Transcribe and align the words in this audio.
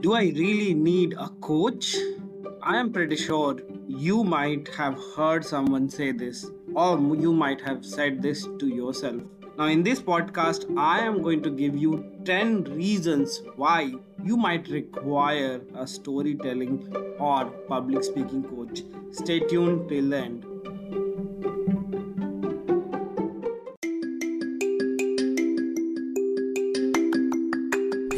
Do 0.00 0.12
I 0.14 0.32
really 0.36 0.74
need 0.74 1.14
a 1.14 1.28
coach? 1.40 1.96
I 2.62 2.76
am 2.76 2.92
pretty 2.92 3.16
sure 3.16 3.60
you 3.88 4.22
might 4.22 4.68
have 4.76 4.96
heard 5.16 5.44
someone 5.44 5.88
say 5.88 6.12
this, 6.12 6.46
or 6.72 6.98
you 7.16 7.32
might 7.32 7.60
have 7.62 7.84
said 7.84 8.22
this 8.22 8.46
to 8.60 8.68
yourself. 8.68 9.20
Now, 9.56 9.66
in 9.66 9.82
this 9.82 10.00
podcast, 10.00 10.72
I 10.78 11.00
am 11.00 11.20
going 11.20 11.42
to 11.42 11.50
give 11.50 11.76
you 11.76 12.04
10 12.24 12.64
reasons 12.76 13.42
why 13.56 13.92
you 14.22 14.36
might 14.36 14.68
require 14.68 15.60
a 15.74 15.84
storytelling 15.84 16.94
or 17.18 17.46
public 17.66 18.04
speaking 18.04 18.44
coach. 18.44 18.82
Stay 19.10 19.40
tuned 19.40 19.88
till 19.88 20.10
the 20.10 20.16
end. 20.16 20.47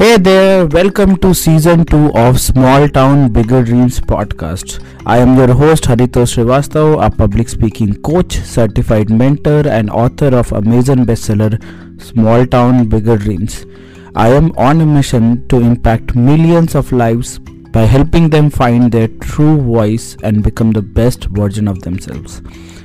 Hey 0.01 0.17
there, 0.17 0.67
welcome 0.67 1.19
to 1.19 1.35
season 1.35 1.85
2 1.85 2.13
of 2.15 2.41
Small 2.41 2.89
Town 2.89 3.31
Bigger 3.31 3.63
Dreams 3.63 4.01
podcast. 4.01 4.83
I 5.05 5.19
am 5.19 5.37
your 5.37 5.53
host 5.53 5.85
Haritosh 5.85 6.37
Srivastav, 6.37 7.05
a 7.05 7.11
public 7.15 7.51
speaking 7.51 8.01
coach, 8.01 8.39
certified 8.39 9.11
mentor, 9.11 9.69
and 9.69 9.91
author 9.91 10.35
of 10.35 10.55
Amazon 10.55 11.05
bestseller 11.05 11.61
Small 12.01 12.47
Town 12.47 12.89
Bigger 12.89 13.19
Dreams. 13.19 13.67
I 14.15 14.29
am 14.29 14.53
on 14.57 14.81
a 14.81 14.87
mission 14.87 15.47
to 15.49 15.61
impact 15.61 16.15
millions 16.15 16.75
of 16.75 16.93
lives 16.93 17.39
by 17.39 17.83
helping 17.83 18.31
them 18.31 18.49
find 18.49 18.91
their 18.91 19.09
true 19.09 19.61
voice 19.61 20.17
and 20.23 20.43
become 20.43 20.71
the 20.73 20.81
best 20.81 21.25
version 21.25 21.69
of 21.69 21.83
themselves. 21.83 22.41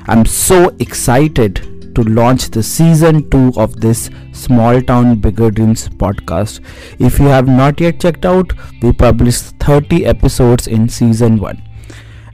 I'm 0.07 0.25
so 0.25 0.75
excited 0.79 1.74
to 1.95 2.03
launch 2.03 2.49
the 2.51 2.61
season 2.61 3.29
2 3.29 3.53
of 3.57 3.79
this 3.81 4.09
Small 4.31 4.81
Town 4.81 5.15
Bigger 5.15 5.49
Dreams 5.49 5.87
podcast. 5.89 6.59
If 6.99 7.19
you 7.19 7.25
have 7.25 7.47
not 7.47 7.81
yet 7.81 7.99
checked 7.99 8.25
out, 8.25 8.53
we 8.81 8.93
published 8.93 9.55
30 9.59 10.05
episodes 10.05 10.67
in 10.67 10.87
season 10.89 11.39
1. 11.39 11.61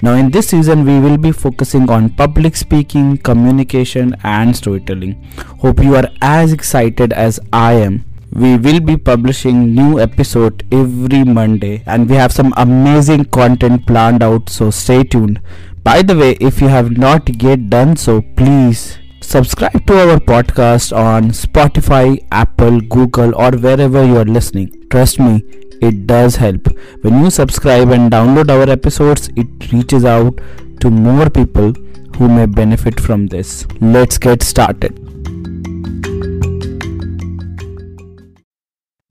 Now, 0.03 0.13
in 0.13 0.31
this 0.31 0.47
season, 0.47 0.83
we 0.83 0.99
will 0.99 1.17
be 1.17 1.31
focusing 1.31 1.89
on 1.91 2.09
public 2.09 2.55
speaking, 2.55 3.17
communication, 3.17 4.15
and 4.23 4.55
storytelling. 4.55 5.23
Hope 5.59 5.83
you 5.83 5.95
are 5.95 6.09
as 6.21 6.51
excited 6.51 7.13
as 7.13 7.39
I 7.53 7.73
am. 7.73 8.03
We 8.33 8.57
will 8.57 8.79
be 8.79 8.97
publishing 8.97 9.75
new 9.75 9.99
episode 9.99 10.65
every 10.71 11.23
Monday 11.23 11.83
and 11.85 12.09
we 12.09 12.15
have 12.15 12.31
some 12.31 12.53
amazing 12.55 13.25
content 13.25 13.85
planned 13.85 14.23
out 14.23 14.49
so 14.49 14.71
stay 14.71 15.03
tuned. 15.03 15.41
By 15.83 16.01
the 16.01 16.15
way, 16.15 16.31
if 16.39 16.61
you 16.61 16.69
have 16.69 16.97
not 16.97 17.43
yet 17.43 17.69
done 17.69 17.97
so, 17.97 18.21
please 18.21 18.97
Subscribe 19.21 19.85
to 19.87 19.93
our 19.99 20.19
podcast 20.19 20.95
on 20.95 21.29
Spotify, 21.31 22.19
Apple, 22.31 22.81
Google, 22.81 23.33
or 23.35 23.51
wherever 23.51 24.03
you 24.03 24.17
are 24.17 24.25
listening. 24.25 24.87
Trust 24.89 25.19
me, 25.19 25.43
it 25.81 26.05
does 26.05 26.35
help. 26.35 26.67
When 27.01 27.23
you 27.23 27.29
subscribe 27.29 27.89
and 27.91 28.11
download 28.11 28.49
our 28.49 28.69
episodes, 28.69 29.29
it 29.35 29.71
reaches 29.71 30.05
out 30.05 30.39
to 30.81 30.89
more 30.89 31.29
people 31.29 31.73
who 32.17 32.27
may 32.27 32.45
benefit 32.45 32.99
from 32.99 33.27
this. 33.27 33.65
Let's 33.79 34.17
get 34.17 34.43
started. 34.43 35.10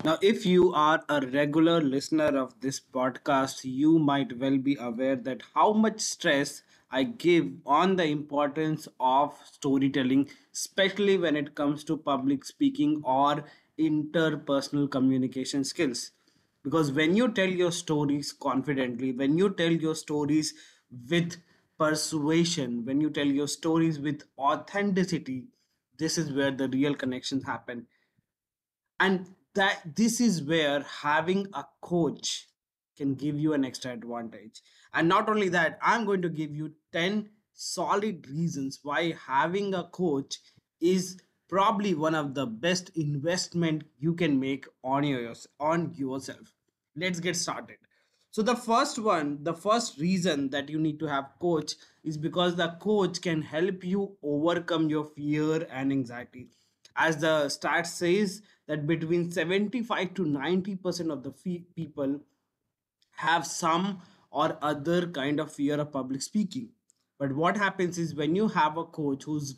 Now, 0.05 0.19
if 0.23 0.47
you 0.47 0.73
are 0.75 1.05
a 1.09 1.21
regular 1.27 1.81
listener 1.81 2.37
of 2.39 2.59
this 2.61 2.81
podcast, 2.81 3.61
you 3.65 3.99
might 3.99 4.37
well 4.39 4.57
be 4.59 4.77
aware 4.81 5.17
that 5.17 5.43
how 5.55 5.73
much 5.73 6.01
stress 6.01 6.63
I 6.91 7.05
give 7.05 7.53
on 7.67 7.97
the 7.97 8.05
importance 8.05 8.89
of 8.99 9.35
storytelling, 9.53 10.29
especially 10.55 11.19
when 11.19 11.37
it 11.37 11.55
comes 11.55 11.85
to 11.85 11.97
public 11.97 12.45
speaking 12.45 13.03
or 13.05 13.45
interpersonal 13.79 14.91
communication 14.91 15.65
skills. 15.65 16.13
Because 16.65 16.93
when 16.93 17.15
you 17.17 17.33
tell 17.33 17.49
your 17.49 17.73
stories 17.73 18.33
confidently, 18.33 19.13
when 19.13 19.37
you 19.39 19.51
tell 19.51 19.73
your 19.73 19.95
stories 19.95 20.55
with 21.09 21.37
persuasion, 21.79 22.85
when 22.85 23.01
you 23.01 23.11
tell 23.11 23.27
your 23.27 23.49
stories 23.49 23.99
with 23.99 24.23
authenticity, 24.39 25.45
this 25.99 26.17
is 26.19 26.33
where 26.33 26.51
the 26.51 26.69
real 26.69 26.95
connections 26.95 27.45
happen. 27.45 27.87
And 28.99 29.35
that 29.55 29.97
this 29.97 30.21
is 30.21 30.43
where 30.43 30.81
having 30.83 31.47
a 31.55 31.65
coach 31.81 32.49
can 32.97 33.15
give 33.15 33.39
you 33.39 33.53
an 33.53 33.65
extra 33.65 33.93
advantage. 33.93 34.61
And 34.93 35.09
not 35.09 35.29
only 35.29 35.49
that, 35.51 35.79
I'm 35.83 36.05
going 36.05 36.23
to 36.23 36.29
give 36.29 36.55
you 36.55 36.73
10 36.93 37.29
solid 37.55 38.29
reasons 38.29 38.81
why 38.83 39.15
having 39.27 39.75
a 39.75 39.85
coach 39.85 40.39
is 40.81 41.21
probably 41.49 41.95
one 41.95 42.15
of 42.15 42.35
the 42.35 42.47
best 42.47 42.91
investment 42.97 43.83
you 43.99 44.15
can 44.15 44.39
make 44.39 44.67
on 44.85 45.05
your 45.05 45.35
on 45.59 45.93
yourself. 45.95 46.55
Let's 46.97 47.21
get 47.21 47.37
started. 47.37 47.77
So 48.31 48.43
the 48.43 48.55
first 48.55 48.99
one, 48.99 49.43
the 49.43 49.55
first 49.55 49.99
reason 49.99 50.51
that 50.51 50.69
you 50.69 50.79
need 50.79 51.01
to 51.01 51.07
have 51.07 51.33
coach 51.41 51.75
is 52.05 52.17
because 52.17 52.55
the 52.55 52.77
coach 52.81 53.21
can 53.21 53.43
help 53.43 53.83
you 53.83 54.17
overcome 54.23 54.89
your 54.89 55.05
fear 55.05 55.67
and 55.71 55.91
anxiety. 55.91 56.49
As 56.95 57.17
the 57.17 57.49
stat 57.49 57.87
says 57.89 58.43
that 58.71 58.87
between 58.89 59.31
75 59.33 60.15
to 60.17 60.25
90% 60.27 61.13
of 61.13 61.25
the 61.25 61.33
fe- 61.33 61.67
people 61.77 62.21
have 63.17 63.47
some 63.47 64.01
or 64.31 64.59
other 64.63 65.09
kind 65.09 65.41
of 65.41 65.53
fear 65.53 65.81
of 65.81 65.93
public 65.93 66.23
speaking. 66.23 66.71
But 67.19 67.35
what 67.35 67.57
happens 67.57 67.99
is 67.99 68.15
when 68.15 68.37
you 68.37 68.49
have 68.49 68.79
a 68.79 68.85
coach 68.85 69.25
who's 69.25 69.57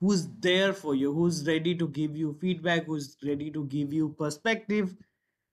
who's 0.00 0.28
there 0.40 0.72
for 0.74 0.94
you 0.94 1.12
who's 1.14 1.46
ready 1.46 1.74
to 1.76 1.88
give 1.88 2.16
you 2.16 2.36
feedback 2.40 2.86
who's 2.86 3.16
ready 3.24 3.50
to 3.50 3.64
give 3.66 3.92
you 3.92 4.10
perspective 4.18 4.96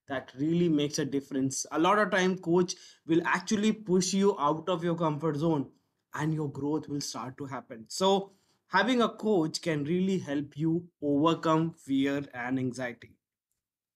that 0.07 0.31
really 0.37 0.69
makes 0.69 0.99
a 0.99 1.05
difference. 1.05 1.65
A 1.71 1.79
lot 1.79 1.99
of 1.99 2.11
time 2.11 2.37
coach 2.39 2.75
will 3.07 3.21
actually 3.25 3.73
push 3.73 4.13
you 4.13 4.35
out 4.39 4.69
of 4.69 4.83
your 4.83 4.95
comfort 4.95 5.37
zone 5.37 5.67
and 6.15 6.33
your 6.33 6.49
growth 6.49 6.89
will 6.89 7.01
start 7.01 7.37
to 7.39 7.45
happen. 7.45 7.85
So 7.89 8.33
having 8.67 9.01
a 9.01 9.09
coach 9.09 9.61
can 9.61 9.83
really 9.85 10.19
help 10.19 10.57
you 10.57 10.89
overcome 11.01 11.71
fear 11.73 12.25
and 12.33 12.59
anxiety. 12.59 13.17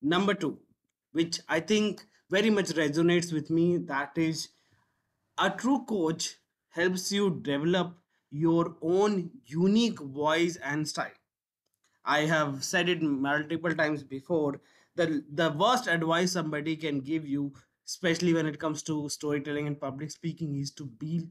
Number 0.01 0.33
2 0.33 0.61
which 1.11 1.39
i 1.49 1.59
think 1.59 2.05
very 2.29 2.49
much 2.49 2.67
resonates 2.79 3.33
with 3.33 3.49
me 3.49 3.77
that 3.77 4.17
is 4.17 4.49
a 5.39 5.49
true 5.49 5.85
coach 5.85 6.37
helps 6.69 7.11
you 7.11 7.29
develop 7.41 7.97
your 8.29 8.77
own 8.81 9.31
unique 9.45 9.99
voice 9.99 10.55
and 10.57 10.87
style. 10.87 11.13
I 12.05 12.21
have 12.25 12.63
said 12.65 12.89
it 12.89 13.01
multiple 13.01 13.73
times 13.75 14.03
before 14.03 14.61
the 14.95 15.25
the 15.41 15.51
worst 15.51 15.87
advice 15.87 16.33
somebody 16.33 16.75
can 16.75 16.99
give 17.01 17.25
you 17.27 17.53
especially 17.87 18.33
when 18.33 18.45
it 18.45 18.59
comes 18.59 18.83
to 18.83 19.09
storytelling 19.09 19.67
and 19.67 19.79
public 19.79 20.11
speaking 20.11 20.55
is 20.55 20.71
to 20.71 20.85
be 20.85 21.29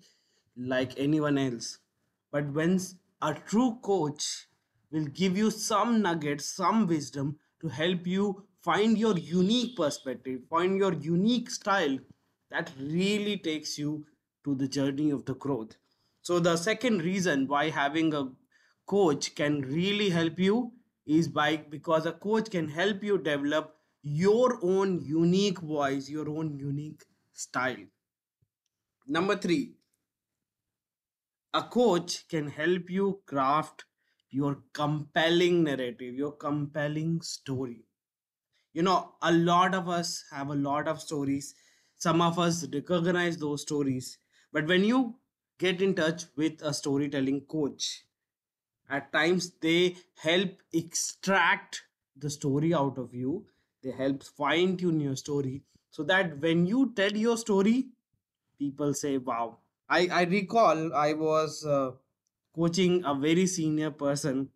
like 0.56 0.98
anyone 0.98 1.38
else. 1.38 1.78
But 2.30 2.48
when 2.52 2.78
a 3.22 3.34
true 3.34 3.78
coach 3.82 4.46
will 4.90 5.06
give 5.06 5.36
you 5.36 5.50
some 5.50 6.00
nuggets 6.02 6.44
some 6.44 6.86
wisdom 6.86 7.36
to 7.60 7.68
help 7.68 8.06
you 8.06 8.44
find 8.60 8.98
your 8.98 9.16
unique 9.18 9.76
perspective 9.76 10.40
find 10.50 10.78
your 10.78 10.92
unique 10.94 11.50
style 11.50 11.98
that 12.50 12.70
really 12.78 13.36
takes 13.36 13.78
you 13.78 14.04
to 14.44 14.54
the 14.54 14.68
journey 14.68 15.10
of 15.10 15.24
the 15.26 15.34
growth. 15.34 15.76
So 16.22 16.38
the 16.38 16.56
second 16.56 17.02
reason 17.02 17.46
why 17.46 17.70
having 17.70 18.14
a 18.14 18.30
coach 18.86 19.34
can 19.34 19.60
really 19.62 20.10
help 20.10 20.38
you 20.38 20.72
is 21.06 21.28
by 21.28 21.56
because 21.56 22.06
a 22.06 22.12
coach 22.12 22.50
can 22.50 22.68
help 22.68 23.02
you 23.02 23.18
develop 23.18 23.74
your 24.02 24.58
own 24.62 25.00
unique 25.02 25.58
voice 25.58 26.08
your 26.08 26.28
own 26.28 26.56
unique 26.56 27.04
style. 27.32 27.84
Number 29.06 29.36
3 29.36 29.74
a 31.54 31.62
coach 31.62 32.26
can 32.28 32.48
help 32.48 32.88
you 32.90 33.22
craft 33.26 33.84
your 34.30 34.62
compelling 34.72 35.62
narrative 35.64 36.14
your 36.14 36.32
compelling 36.32 37.20
story. 37.22 37.84
You 38.72 38.82
know 38.82 39.16
a 39.22 39.32
lot 39.32 39.74
of 39.74 39.88
us 39.88 40.24
have 40.32 40.48
a 40.50 40.54
lot 40.54 40.88
of 40.88 41.00
stories. 41.02 41.54
Some 41.96 42.20
of 42.22 42.38
us 42.38 42.66
recognize 42.74 43.38
those 43.38 43.62
stories. 43.62 44.18
But 44.52 44.66
when 44.68 44.84
you 44.84 45.20
get 45.58 45.82
in 45.82 45.94
touch 45.94 46.24
with 46.36 46.62
a 46.62 46.74
storytelling 46.74 47.46
coach 47.46 48.04
at 48.88 49.12
times 49.12 49.50
they 49.60 49.96
help 50.16 50.62
extract 50.72 51.84
the 52.16 52.30
story 52.30 52.74
out 52.74 52.98
of 52.98 53.14
you. 53.14 53.46
They 53.82 53.92
help 53.92 54.22
fine 54.24 54.76
tune 54.76 55.00
your 55.00 55.16
story 55.16 55.64
so 55.90 56.02
that 56.04 56.38
when 56.40 56.66
you 56.66 56.92
tell 56.94 57.12
your 57.16 57.36
story 57.36 57.90
people 58.58 58.94
say 58.94 59.18
wow 59.18 59.60
i 59.96 60.00
i 60.20 60.22
recall 60.24 60.92
i 60.94 61.12
was 61.12 61.64
uh, 61.66 61.90
coaching 62.58 63.02
a 63.04 63.14
very 63.14 63.46
senior 63.46 63.90
person 63.90 64.48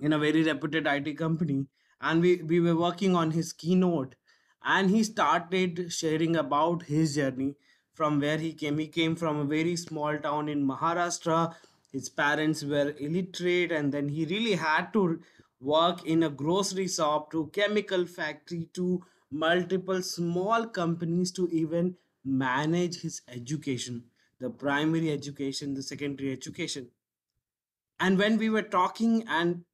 in 0.00 0.12
a 0.12 0.18
very 0.18 0.42
reputed 0.42 0.86
IT 0.86 1.14
company 1.14 1.66
and 2.00 2.22
we, 2.22 2.36
we 2.42 2.60
were 2.60 2.76
working 2.76 3.14
on 3.14 3.30
his 3.30 3.52
keynote 3.52 4.14
and 4.64 4.90
he 4.90 5.02
started 5.04 5.92
sharing 5.92 6.36
about 6.36 6.84
his 6.84 7.14
journey 7.14 7.54
from 7.94 8.20
where 8.20 8.38
he 8.38 8.52
came. 8.54 8.78
He 8.78 8.88
came 8.88 9.16
from 9.16 9.36
a 9.36 9.44
very 9.44 9.76
small 9.76 10.18
town 10.18 10.48
in 10.48 10.66
maharashtra. 10.66 11.54
His 11.92 12.08
parents 12.08 12.62
were 12.64 12.94
illiterate 12.98 13.72
and 13.72 13.92
then 13.92 14.08
he 14.08 14.24
really 14.24 14.54
had 14.54 14.92
to 14.94 15.20
work 15.60 16.06
in 16.06 16.22
a 16.22 16.30
grocery 16.30 16.88
shop 16.88 17.30
to 17.32 17.48
chemical 17.48 18.06
factory 18.06 18.68
to 18.74 19.02
multiple 19.30 20.02
small 20.02 20.66
companies 20.66 21.30
to 21.32 21.48
even 21.50 21.96
manage 22.24 23.02
his 23.02 23.22
education 23.28 24.09
the 24.40 24.50
primary 24.50 25.10
education 25.12 25.74
the 25.74 25.82
secondary 25.82 26.32
education. 26.32 26.90
And 28.00 28.18
when 28.18 28.36
we 28.38 28.50
were 28.50 28.62
talking 28.62 29.26
and 29.28 29.64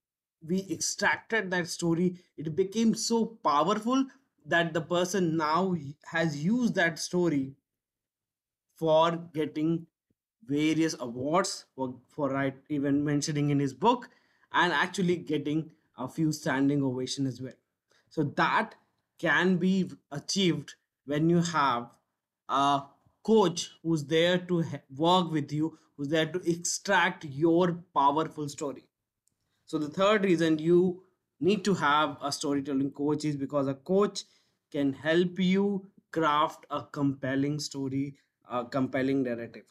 we 0.43 0.67
extracted 0.71 1.51
that 1.51 1.67
story 1.69 2.21
it 2.37 2.55
became 2.55 2.95
so 2.95 3.25
powerful 3.43 4.07
that 4.45 4.75
the 4.75 4.83
person 4.83 5.37
now 5.37 5.75
has 6.05 6.45
used 6.45 6.75
that 6.75 6.99
story 6.99 7.57
for 8.75 9.17
getting 9.33 9.87
various 10.45 10.95
awards 11.01 11.67
for, 11.75 12.01
for 12.09 12.31
right 12.31 12.57
even 12.69 13.05
mentioning 13.05 13.51
in 13.51 13.59
his 13.59 13.75
book 13.75 14.11
and 14.53 14.73
actually 14.73 15.17
getting 15.17 15.73
a 15.99 16.09
few 16.09 16.31
standing 16.33 16.83
ovation 16.83 17.27
as 17.27 17.41
well. 17.41 17.55
So 18.09 18.23
that 18.23 18.77
can 19.19 19.57
be 19.57 19.91
achieved 20.13 20.75
when 21.05 21.31
you 21.31 21.43
have 21.43 21.91
a 22.49 22.85
coach 23.31 23.71
who's 23.83 24.05
there 24.05 24.39
to 24.51 24.65
work 25.05 25.31
with 25.31 25.53
you 25.53 25.79
who's 25.97 26.09
there 26.09 26.27
to 26.37 26.41
extract 26.55 27.25
your 27.25 27.73
powerful 28.01 28.49
story 28.49 28.85
so 29.67 29.79
the 29.79 29.89
third 29.99 30.25
reason 30.25 30.59
you 30.59 31.03
need 31.41 31.65
to 31.65 31.75
have 31.75 32.17
a 32.23 32.33
storytelling 32.33 32.91
coach 32.91 33.25
is 33.25 33.37
because 33.37 33.69
a 33.69 33.75
coach 33.93 34.25
can 34.73 34.93
help 34.93 35.39
you 35.39 35.67
craft 36.13 36.67
a 36.71 36.83
compelling 37.01 37.59
story 37.59 38.05
a 38.51 38.65
compelling 38.65 39.23
narrative 39.23 39.67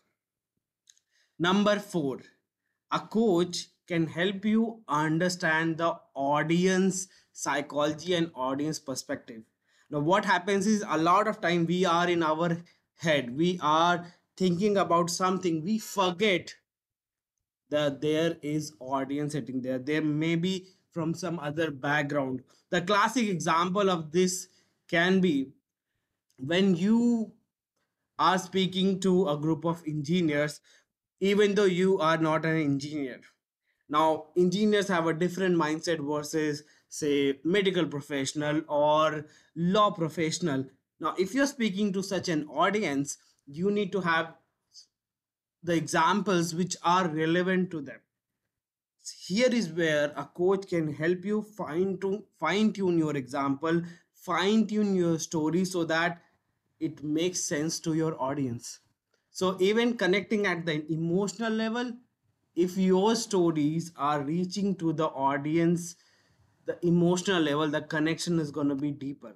Number 1.38 1.80
four, 1.80 2.20
a 2.92 3.00
coach 3.00 3.68
can 3.88 4.08
help 4.08 4.46
you 4.46 4.84
understand 4.88 5.78
the 5.78 6.00
audience 6.14 7.08
psychology 7.34 8.14
and 8.16 8.32
audience 8.36 8.80
perspective. 8.80 9.44
Now, 9.90 10.00
what 10.00 10.26
happens 10.26 10.66
is 10.66 10.84
a 10.88 10.98
lot 10.98 11.28
of 11.28 11.42
time 11.42 11.66
we 11.66 11.86
are 11.86 12.10
in 12.10 12.24
our 12.24 12.58
head, 12.98 13.36
we 13.36 13.60
are 13.62 14.14
thinking 14.38 14.78
about 14.78 15.10
something, 15.10 15.64
we 15.64 15.80
forget 15.80 16.56
that 17.70 18.02
there 18.02 18.38
is 18.42 18.74
audience 18.80 19.34
sitting 19.34 19.62
there. 19.62 19.80
There 19.80 20.02
may 20.02 20.36
be 20.36 20.68
from 20.92 21.14
some 21.14 21.40
other 21.40 21.72
background. 21.72 22.44
The 22.70 22.82
classic 22.82 23.28
example 23.28 23.90
of 23.90 24.12
this 24.12 24.48
can 24.88 25.20
be 25.20 25.52
when 26.38 26.76
you 26.76 27.32
are 28.20 28.38
speaking 28.38 29.00
to 29.02 29.28
a 29.30 29.38
group 29.38 29.66
of 29.66 29.82
engineers 29.88 30.62
even 31.20 31.56
though 31.56 31.66
you 31.66 32.00
are 32.00 32.18
not 32.18 32.46
an 32.46 32.58
engineer 32.58 33.22
now 33.90 34.28
engineers 34.38 34.88
have 34.88 35.08
a 35.08 35.14
different 35.14 35.56
mindset 35.56 36.00
versus 36.00 36.64
say 36.90 37.40
medical 37.44 37.86
professional 37.86 38.62
or 38.68 39.26
law 39.56 39.92
professional 39.92 40.66
now 41.00 41.14
if 41.18 41.34
you're 41.34 41.48
speaking 41.48 41.92
to 41.94 42.04
such 42.04 42.30
an 42.30 42.48
audience 42.48 43.18
you 43.46 43.72
need 43.72 43.92
to 43.92 44.02
have 44.02 44.36
the 45.64 45.74
examples 45.74 46.54
which 46.54 46.76
are 46.84 47.08
relevant 47.08 47.72
to 47.72 47.82
them. 47.82 48.00
Here 49.28 49.50
is 49.52 49.72
where 49.72 50.14
a 50.16 50.26
coach 50.26 50.68
can 50.68 50.94
help 50.94 51.26
you 51.26 51.42
fine 51.42 51.98
tune 52.00 52.24
fine 52.40 52.72
tune 52.74 52.98
your 52.98 53.16
example 53.16 53.82
fine 54.14 54.66
tune 54.68 54.96
your 54.96 55.20
story 55.20 55.66
so 55.66 55.84
that 55.86 56.22
it 56.80 57.04
makes 57.04 57.42
sense 57.42 57.80
to 57.82 57.94
your 57.94 58.20
audience. 58.22 58.80
So 59.32 59.58
even 59.60 59.98
connecting 59.98 60.46
at 60.48 60.66
the 60.66 60.92
emotional 60.92 61.52
level 61.54 61.94
if 62.56 62.78
your 62.78 63.16
stories 63.16 63.92
are 63.98 64.22
reaching 64.24 64.76
to 64.78 64.94
the 64.94 65.08
audience 65.08 65.96
the 66.66 66.78
emotional 66.86 67.42
level 67.42 67.68
the 67.68 67.82
connection 67.82 68.40
is 68.40 68.52
going 68.52 68.70
to 68.70 68.76
be 68.76 68.92
deeper 68.92 69.36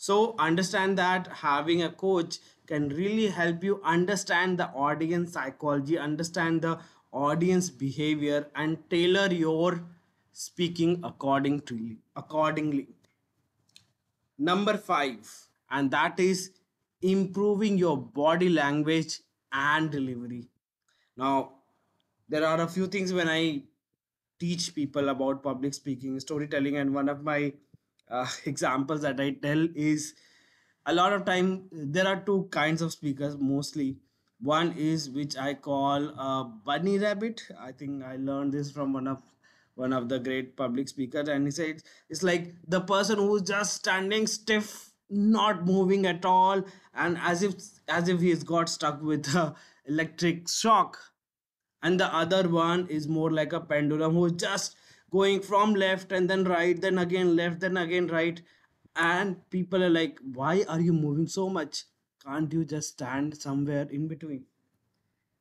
so 0.00 0.36
understand 0.38 0.96
that 0.96 1.26
having 1.26 1.82
a 1.82 1.90
coach 1.90 2.38
can 2.68 2.88
really 2.90 3.26
help 3.26 3.64
you 3.64 3.80
understand 3.84 4.56
the 4.56 4.68
audience 4.68 5.32
psychology 5.32 5.98
understand 5.98 6.62
the 6.62 6.78
audience 7.10 7.68
behavior 7.68 8.46
and 8.54 8.78
tailor 8.88 9.26
your 9.32 9.82
speaking 10.30 11.00
according 11.02 11.60
to 11.62 11.96
accordingly. 12.14 12.86
Number 14.38 14.76
5 14.76 15.48
and 15.70 15.90
that 15.90 16.20
is 16.20 16.52
improving 17.02 17.76
your 17.76 17.96
body 17.96 18.48
language 18.48 19.20
and 19.52 19.90
delivery. 19.90 20.46
Now 21.16 21.54
there 22.28 22.46
are 22.46 22.60
a 22.60 22.68
few 22.68 22.86
things 22.86 23.12
when 23.12 23.28
i 23.28 23.62
teach 24.38 24.72
people 24.74 25.08
about 25.08 25.42
public 25.42 25.74
speaking 25.74 26.20
storytelling 26.20 26.76
and 26.76 26.94
one 26.94 27.08
of 27.08 27.24
my 27.24 27.52
uh, 28.10 28.26
examples 28.44 29.02
that 29.02 29.20
i 29.20 29.30
tell 29.30 29.68
is 29.74 30.14
a 30.86 30.92
lot 30.92 31.12
of 31.12 31.24
time 31.24 31.68
there 31.70 32.06
are 32.06 32.20
two 32.24 32.48
kinds 32.50 32.80
of 32.80 32.92
speakers 32.92 33.36
mostly. 33.38 33.98
One 34.40 34.72
is 34.72 35.10
which 35.10 35.36
i 35.36 35.52
call 35.52 36.04
a 36.26 36.50
bunny 36.64 36.98
rabbit. 36.98 37.42
I 37.60 37.72
think 37.72 38.04
i 38.04 38.16
learned 38.16 38.52
this 38.52 38.70
from 38.70 38.94
one 38.94 39.06
of 39.06 39.18
one 39.74 39.92
of 39.92 40.08
the 40.08 40.18
great 40.18 40.56
public 40.56 40.88
speakers 40.88 41.28
and 41.28 41.44
he 41.46 41.50
said 41.50 41.82
it's 42.08 42.22
like 42.22 42.54
the 42.66 42.80
person 42.80 43.18
who's 43.18 43.42
just 43.42 43.74
standing 43.74 44.26
stiff 44.26 44.90
not 45.10 45.66
moving 45.66 46.06
at 46.06 46.24
all 46.24 46.64
and 46.94 47.18
as 47.18 47.42
if 47.42 47.54
as 47.88 48.08
if 48.08 48.20
he's 48.20 48.42
got 48.42 48.68
stuck 48.68 49.02
with 49.02 49.26
a 49.34 49.54
electric 49.86 50.48
shock. 50.48 50.98
And 51.82 52.00
the 52.00 52.12
other 52.12 52.48
one 52.48 52.88
is 52.88 53.06
more 53.06 53.30
like 53.30 53.52
a 53.52 53.60
pendulum 53.60 54.14
who's 54.14 54.32
just 54.32 54.76
going 55.10 55.40
from 55.40 55.74
left 55.74 56.12
and 56.12 56.28
then 56.28 56.44
right 56.44 56.80
then 56.80 56.98
again 56.98 57.34
left 57.36 57.60
then 57.60 57.76
again 57.76 58.06
right. 58.08 58.40
And 58.96 59.48
people 59.50 59.82
are 59.82 59.90
like 59.90 60.18
why 60.34 60.64
are 60.68 60.80
you 60.80 60.92
moving 60.92 61.26
so 61.26 61.48
much? 61.48 61.84
Can't 62.24 62.52
you 62.52 62.64
just 62.64 62.90
stand 62.90 63.40
somewhere 63.40 63.86
in 63.90 64.08
between? 64.08 64.44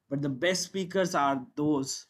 But 0.09 0.21
the 0.21 0.29
best 0.29 0.63
speakers 0.63 1.15
are 1.15 1.45
those 1.55 2.05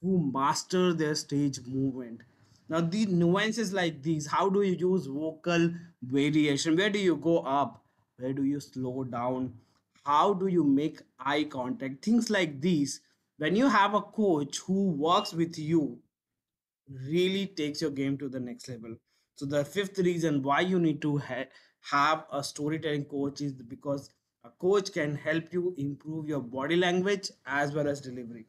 who 0.00 0.30
master 0.32 0.92
their 0.94 1.14
stage 1.14 1.60
movement. 1.66 2.22
Now 2.68 2.80
the 2.80 3.06
nuances 3.06 3.72
like 3.72 4.02
these 4.02 4.26
how 4.26 4.48
do 4.48 4.62
you 4.62 4.74
use 4.74 5.06
vocal 5.06 5.70
variation? 6.02 6.76
Where 6.76 6.90
do 6.90 6.98
you 6.98 7.16
go 7.16 7.38
up? 7.40 7.84
Where 8.18 8.32
do 8.32 8.44
you 8.44 8.60
slow 8.60 9.04
down? 9.04 9.54
How 10.04 10.34
do 10.34 10.46
you 10.46 10.64
make 10.64 11.00
eye 11.18 11.44
contact? 11.44 12.04
Things 12.04 12.30
like 12.30 12.60
these. 12.60 13.00
When 13.38 13.56
you 13.56 13.68
have 13.68 13.94
a 13.94 14.00
coach 14.00 14.58
who 14.58 14.90
works 14.90 15.32
with 15.32 15.58
you 15.58 15.98
really 17.08 17.46
takes 17.46 17.80
your 17.80 17.90
game 17.90 18.18
to 18.18 18.28
the 18.28 18.40
next 18.40 18.68
level. 18.68 18.96
So 19.34 19.46
the 19.46 19.64
fifth 19.64 19.98
reason 19.98 20.42
why 20.42 20.60
you 20.60 20.78
need 20.78 21.02
to 21.02 21.18
ha- 21.18 21.46
have 21.90 22.26
a 22.32 22.42
storytelling 22.44 23.06
coach 23.06 23.40
is 23.40 23.52
because 23.54 24.10
a 24.44 24.50
coach 24.50 24.92
can 24.92 25.14
help 25.16 25.52
you 25.52 25.74
improve 25.78 26.28
your 26.28 26.40
body 26.40 26.76
language 26.76 27.30
as 27.46 27.72
well 27.74 27.88
as 27.88 28.00
delivery. 28.00 28.46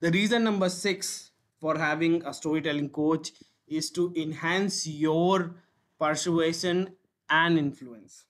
The 0.00 0.10
reason 0.10 0.42
number 0.42 0.68
6 0.68 1.30
for 1.60 1.78
having 1.78 2.24
a 2.26 2.34
storytelling 2.34 2.90
coach 2.90 3.30
is 3.68 3.92
to 3.92 4.12
enhance 4.16 4.88
your 4.88 5.62
persuasion 6.00 6.96
and 7.30 7.56
influence. 7.56 8.24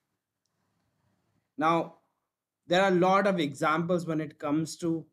Now, 1.58 1.98
there 2.66 2.82
are 2.82 2.88
a 2.90 2.94
lot 2.94 3.26
of 3.26 3.38
examples 3.38 4.06
when 4.06 4.20
it 4.20 4.38
comes 4.38 4.76
to 4.78 5.06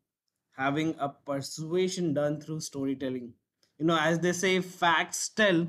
having 0.52 0.94
a 0.98 1.08
persuasion 1.10 2.14
done 2.14 2.40
through 2.40 2.60
storytelling. 2.60 3.34
You 3.78 3.86
know, 3.86 3.98
as 3.98 4.18
they 4.18 4.32
say, 4.32 4.60
facts 4.60 5.28
tell, 5.28 5.66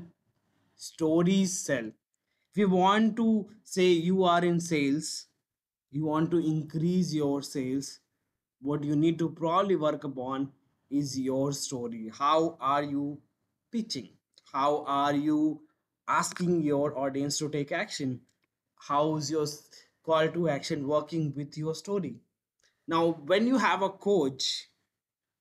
stories 0.76 1.58
sell. 1.58 1.86
If 1.86 2.56
you 2.56 2.70
want 2.70 3.16
to 3.16 3.48
say 3.64 3.84
you 3.84 4.24
are 4.24 4.44
in 4.44 4.60
sales, 4.60 5.26
you 5.90 6.06
want 6.06 6.30
to 6.30 6.38
increase 6.38 7.12
your 7.12 7.42
sales, 7.42 8.00
what 8.60 8.82
you 8.82 8.96
need 8.96 9.18
to 9.18 9.28
probably 9.30 9.76
work 9.76 10.04
upon 10.04 10.50
is 10.90 11.18
your 11.18 11.52
story. 11.52 12.10
How 12.12 12.56
are 12.60 12.82
you 12.82 13.18
pitching? 13.70 14.08
How 14.52 14.84
are 14.86 15.14
you 15.14 15.60
asking 16.08 16.62
your 16.62 16.98
audience 16.98 17.38
to 17.38 17.50
take 17.50 17.72
action? 17.72 18.20
How's 18.76 19.30
your 19.30 19.46
call 20.02 20.28
to 20.28 20.48
action 20.48 20.88
working 20.88 21.34
with 21.36 21.58
your 21.58 21.74
story? 21.74 22.16
Now, 22.86 23.18
when 23.26 23.46
you 23.46 23.58
have 23.58 23.82
a 23.82 23.90
coach 23.90 24.68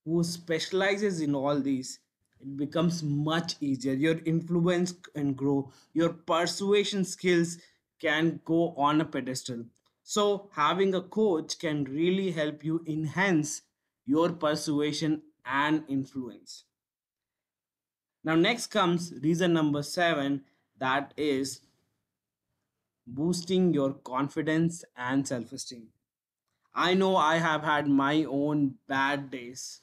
who 0.04 0.24
specializes 0.24 1.22
in 1.22 1.34
all 1.34 1.62
these, 1.62 2.00
it 2.41 2.58
becomes 2.58 3.03
much 3.03 3.56
easier. 3.62 3.94
Your 3.94 4.20
influence 4.25 4.91
can 4.91 5.34
grow, 5.34 5.72
your 5.94 6.13
persuasion 6.13 7.06
skills 7.06 7.58
can 8.00 8.41
go 8.46 8.74
on 8.75 9.01
a 9.01 9.06
pedestal. 9.06 9.65
So, 10.03 10.50
having 10.53 10.94
a 10.96 11.01
coach 11.01 11.60
can 11.60 11.84
really 11.84 12.32
help 12.32 12.63
you 12.63 12.84
enhance 12.88 13.63
your 14.06 14.32
persuasion 14.32 15.24
and 15.46 15.84
influence. 15.89 16.63
Now, 18.24 18.36
next 18.36 18.67
comes 18.67 19.12
reason 19.24 19.53
number 19.53 19.82
seven 19.82 20.46
that 20.77 21.15
is 21.17 21.62
boosting 23.08 23.74
your 23.74 23.94
confidence 23.94 24.86
and 24.96 25.27
self 25.27 25.51
esteem. 25.51 25.89
I 26.75 26.94
know 26.94 27.15
I 27.17 27.38
have 27.38 27.63
had 27.63 27.88
my 27.88 28.24
own 28.25 28.79
bad 28.88 29.32
days 29.32 29.82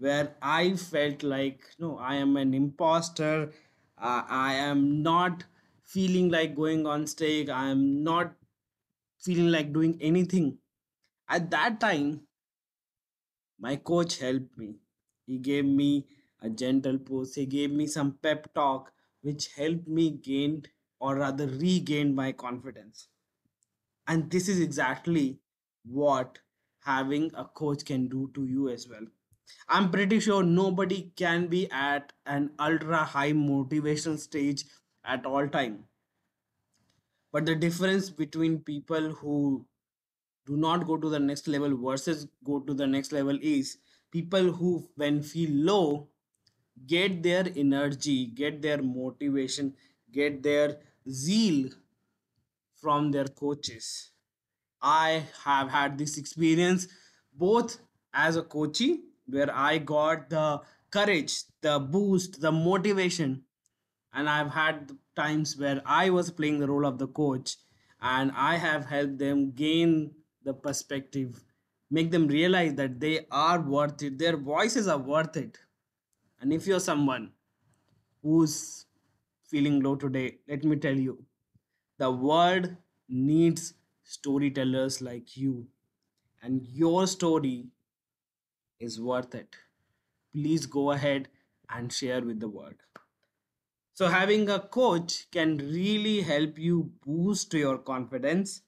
where 0.00 0.36
I 0.42 0.74
felt 0.76 1.22
like, 1.22 1.62
no, 1.78 1.98
I 1.98 2.16
am 2.16 2.36
an 2.38 2.54
imposter. 2.54 3.52
Uh, 3.98 4.24
I 4.28 4.54
am 4.54 5.02
not 5.02 5.44
feeling 5.84 6.30
like 6.30 6.56
going 6.56 6.86
on 6.86 7.06
stage. 7.06 7.48
I 7.50 7.68
am 7.68 8.04
not 8.04 8.34
feeling 9.20 9.48
like 9.50 9.72
doing 9.72 9.98
anything. 10.02 10.58
At 11.28 11.50
that 11.52 11.80
time 11.80 12.22
my 13.60 13.76
coach 13.76 14.18
helped 14.18 14.58
me. 14.58 14.80
He 15.24 15.38
gave 15.38 15.64
me 15.64 16.08
a 16.40 16.50
gentle 16.50 16.98
push 16.98 17.34
he 17.36 17.46
gave 17.46 17.70
me 17.70 17.86
some 17.86 18.14
pep 18.18 18.52
talk 18.54 18.92
which 19.20 19.52
helped 19.54 19.86
me 19.86 20.10
gain 20.10 20.64
or 20.98 21.14
rather 21.16 21.46
regain 21.46 22.12
my 22.14 22.32
confidence. 22.32 23.06
And 24.06 24.30
this 24.30 24.48
is 24.48 24.60
exactly 24.60 25.40
what 25.84 26.40
having 26.80 27.30
a 27.34 27.46
coach 27.46 27.84
can 27.86 28.08
do 28.08 28.30
to 28.34 28.44
you 28.46 28.68
as 28.68 28.88
well 28.88 29.06
i'm 29.68 29.90
pretty 29.90 30.20
sure 30.20 30.42
nobody 30.42 31.12
can 31.16 31.46
be 31.48 31.70
at 31.70 32.12
an 32.26 32.50
ultra 32.58 33.04
high 33.04 33.32
motivation 33.32 34.18
stage 34.18 34.64
at 35.04 35.24
all 35.26 35.48
time. 35.48 35.86
But 37.32 37.44
the 37.46 37.56
difference 37.56 38.08
between 38.10 38.60
people 38.60 39.10
who 39.14 39.66
do 40.46 40.56
not 40.56 40.86
go 40.86 40.96
to 40.96 41.08
the 41.08 41.18
next 41.20 41.48
level 41.48 41.76
versus 41.76 42.28
go 42.44 42.60
to 42.60 42.74
the 42.74 42.86
next 42.86 43.12
level 43.12 43.38
is 43.42 43.78
people 44.10 44.52
who 44.52 44.90
when 44.96 45.22
feel 45.22 45.50
low 45.50 46.10
get 46.86 47.22
their 47.22 47.46
energy 47.56 48.26
get 48.26 48.62
their 48.62 48.82
motivation 48.82 49.74
get 50.12 50.42
their 50.42 50.80
zeal 51.10 51.70
from 52.76 53.10
their 53.12 53.26
coaches. 53.26 54.10
I 54.82 55.26
have 55.44 55.70
had 55.70 55.98
this 55.98 56.18
experience 56.18 56.88
both 57.32 57.80
as 58.12 58.36
a 58.36 58.42
coachee, 58.42 59.04
where 59.30 59.54
I 59.54 59.78
got 59.78 60.30
the 60.30 60.60
courage, 60.90 61.44
the 61.60 61.78
boost, 61.78 62.40
the 62.40 62.52
motivation, 62.52 63.44
and 64.12 64.28
I've 64.28 64.50
had 64.50 64.92
times 65.16 65.56
where 65.56 65.82
I 65.84 66.10
was 66.10 66.30
playing 66.30 66.58
the 66.60 66.68
role 66.68 66.86
of 66.86 66.98
the 66.98 67.08
coach 67.08 67.56
and 68.00 68.32
I 68.34 68.56
have 68.56 68.86
helped 68.86 69.18
them 69.18 69.52
gain 69.52 70.14
the 70.42 70.54
perspective, 70.54 71.44
make 71.90 72.10
them 72.10 72.26
realize 72.28 72.74
that 72.74 73.00
they 73.00 73.26
are 73.30 73.60
worth 73.60 74.02
it, 74.02 74.18
their 74.18 74.36
voices 74.36 74.88
are 74.88 74.98
worth 74.98 75.36
it. 75.36 75.58
And 76.40 76.52
if 76.52 76.66
you're 76.66 76.80
someone 76.80 77.32
who's 78.22 78.86
feeling 79.44 79.80
low 79.80 79.96
today, 79.96 80.38
let 80.48 80.64
me 80.64 80.76
tell 80.76 80.96
you, 80.96 81.24
the 81.98 82.10
world 82.10 82.76
needs 83.08 83.74
storytellers 84.04 85.00
like 85.00 85.36
you, 85.36 85.68
and 86.42 86.66
your 86.68 87.06
story 87.06 87.68
is 88.80 89.00
worth 89.00 89.34
it. 89.34 89.54
Please 90.32 90.66
go 90.66 90.90
ahead 90.92 91.28
and 91.68 91.92
share 91.92 92.22
with 92.22 92.40
the 92.40 92.48
world. 92.48 92.74
So, 93.94 94.08
having 94.08 94.48
a 94.48 94.58
coach 94.58 95.30
can 95.30 95.58
really 95.58 96.22
help 96.22 96.58
you 96.58 96.92
boost 97.04 97.52
your 97.52 97.78
confidence 97.78 98.62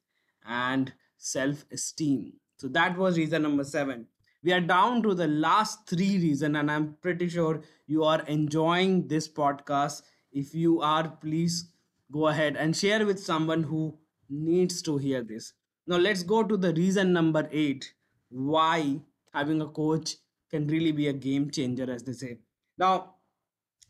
and 0.45 0.93
self 1.17 1.65
esteem. 1.73 2.35
So, 2.59 2.69
that 2.69 2.97
was 2.99 3.17
reason 3.17 3.43
number 3.43 3.65
seven. 3.65 4.07
We 4.43 4.53
are 4.53 4.61
down 4.61 5.03
to 5.05 5.15
the 5.15 5.29
last 5.29 5.89
three 5.89 6.19
reason, 6.19 6.57
and 6.57 6.71
I'm 6.71 6.97
pretty 7.01 7.29
sure 7.29 7.63
you 7.87 8.05
are 8.05 8.23
enjoying 8.23 9.09
this 9.09 9.29
podcast. 9.29 10.03
If 10.33 10.55
you 10.55 10.81
are, 10.81 11.09
please 11.09 11.69
go 12.11 12.27
ahead 12.29 12.57
and 12.57 12.77
share 12.77 13.07
with 13.07 13.19
someone 13.21 13.63
who 13.63 13.99
needs 14.29 14.83
to 14.83 14.99
hear 14.99 15.23
this. 15.23 15.53
Now, 15.87 15.97
let's 15.97 16.23
go 16.23 16.43
to 16.43 16.57
the 16.57 16.73
reason 16.75 17.13
number 17.13 17.49
eight 17.53 17.95
why 18.29 19.01
having 19.33 19.61
a 19.61 19.69
coach 19.69 20.17
can 20.51 20.67
really 20.67 20.93
be 20.93 21.09
a 21.09 21.13
game 21.13 21.51
changer, 21.51 21.91
as 21.91 22.03
they 22.05 22.13
say. 22.13 22.39
Now, 22.79 23.17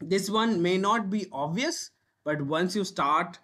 this 0.01 0.29
one 0.31 0.63
may 0.63 0.79
not 0.79 1.11
be 1.11 1.27
obvious, 1.33 1.91
but 2.25 2.43
once 2.43 2.75
you 2.77 2.85
start 2.85 3.39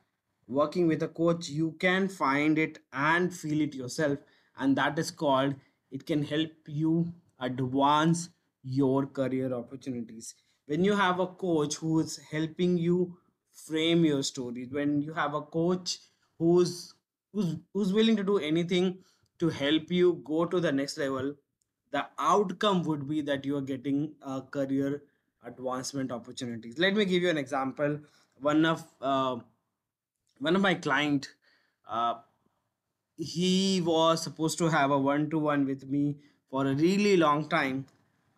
working 0.46 0.86
with 0.86 1.02
a 1.02 1.08
coach, 1.08 1.48
you 1.48 1.72
can 1.72 2.08
find 2.08 2.58
it 2.58 2.78
and 2.92 3.34
feel 3.34 3.60
it 3.60 3.74
yourself. 3.74 4.18
And 4.56 4.76
that 4.76 4.98
is 4.98 5.10
called 5.10 5.54
it 5.90 6.06
can 6.06 6.22
help 6.24 6.50
you 6.66 7.12
advance 7.40 8.28
your 8.62 9.06
career 9.06 9.52
opportunities. 9.52 10.34
When 10.66 10.84
you 10.84 10.94
have 10.96 11.18
a 11.20 11.26
coach 11.26 11.76
who 11.76 12.00
is 12.00 12.18
helping 12.30 12.76
you 12.76 13.16
frame 13.52 14.04
your 14.04 14.22
stories, 14.22 14.70
when 14.70 15.00
you 15.00 15.14
have 15.14 15.34
a 15.34 15.42
coach 15.42 15.98
who's 16.38 16.94
who's 17.32 17.56
who's 17.72 17.92
willing 17.92 18.16
to 18.16 18.24
do 18.24 18.38
anything 18.38 19.04
to 19.38 19.48
help 19.48 19.90
you 19.90 20.22
go 20.24 20.44
to 20.44 20.60
the 20.60 20.72
next 20.72 20.98
level 20.98 21.34
the 21.90 22.06
outcome 22.18 22.82
would 22.84 23.08
be 23.08 23.20
that 23.22 23.44
you 23.44 23.56
are 23.56 23.62
getting 23.62 24.12
career 24.50 25.02
advancement 25.44 26.12
opportunities. 26.12 26.78
Let 26.78 26.94
me 26.94 27.04
give 27.04 27.22
you 27.22 27.30
an 27.30 27.38
example. 27.38 28.00
One 28.40 28.64
of 28.64 28.84
uh, 29.00 29.38
one 30.38 30.56
of 30.56 30.62
my 30.62 30.74
client 30.74 31.28
uh, 31.88 32.14
he 33.16 33.80
was 33.84 34.22
supposed 34.22 34.58
to 34.58 34.68
have 34.68 34.90
a 34.90 34.98
one-to-one 34.98 35.66
with 35.66 35.88
me 35.88 36.16
for 36.50 36.66
a 36.66 36.74
really 36.74 37.16
long 37.16 37.48
time 37.48 37.86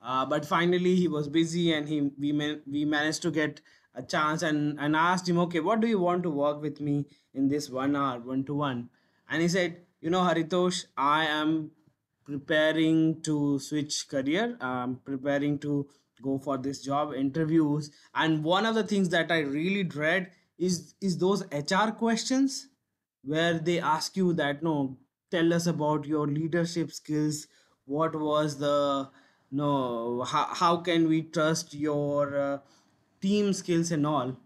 uh, 0.02 0.25
but 0.25 0.47
finally 0.47 0.97
he 0.97 1.09
was 1.09 1.28
busy 1.28 1.73
and 1.73 1.88
he 1.88 2.11
we 2.19 2.33
man, 2.33 2.62
we 2.66 2.85
managed 2.85 3.23
to 3.23 3.30
get 3.30 3.61
a 3.95 4.02
chance 4.02 4.42
and 4.42 4.78
and 4.80 4.97
asked 4.97 5.28
him 5.28 5.38
okay 5.38 5.61
what 5.61 5.80
do 5.80 5.87
you 5.87 5.99
want 5.99 6.23
to 6.23 6.30
work 6.30 6.62
with 6.62 6.80
me 6.80 7.04
in 7.35 7.49
this 7.49 7.69
one 7.69 7.95
hour 7.95 8.19
one 8.21 8.45
to 8.45 8.54
one 8.54 8.88
and 9.28 9.42
he 9.42 9.49
said 9.49 9.76
you 10.00 10.09
know 10.09 10.21
haritosh 10.21 10.85
i 10.97 11.26
am 11.26 11.71
preparing 12.30 13.00
to 13.28 13.58
switch 13.58 13.96
career 14.08 14.56
i'm 14.60 14.96
preparing 15.10 15.58
to 15.58 15.75
go 16.20 16.38
for 16.38 16.58
this 16.58 16.82
job 16.82 17.14
interviews. 17.14 17.90
And 18.14 18.44
one 18.44 18.66
of 18.66 18.75
the 18.75 18.84
things 18.84 19.08
that 19.10 19.30
i 19.32 19.40
really 19.40 19.84
dread 19.84 20.30
is 20.58 20.94
is 21.00 21.18
those 21.18 21.44
hr 21.52 21.90
questions 21.99 22.68
where 23.22 23.58
they 23.58 23.80
ask 23.80 24.16
you 24.16 24.32
that 24.34 24.62
no 24.62 24.99
tell 25.30 25.52
us 25.54 25.66
about 25.66 26.06
your 26.06 26.26
leadership 26.26 26.92
skills. 26.92 27.46
What 27.84 28.14
was 28.18 28.58
the 28.58 29.08
no 29.50 30.22
how, 30.22 30.46
how 30.52 30.76
can 30.78 31.08
we 31.08 31.22
trust 31.22 31.75
your 31.75 32.38
uh, 32.38 32.58
team 33.20 33.52
skills 33.52 33.90
and 33.90 34.06
all? 34.06 34.37